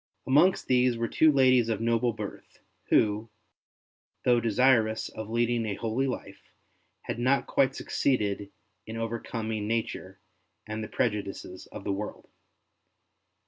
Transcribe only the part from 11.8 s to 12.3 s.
the world.